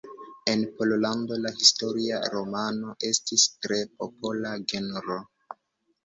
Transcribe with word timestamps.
En 0.51 0.61
Pollando 0.77 1.35
la 1.41 1.51
historia 1.65 2.21
romano 2.35 2.93
estis 3.09 3.43
tre 3.65 3.77
popola 3.99 4.55
genro. 4.73 5.19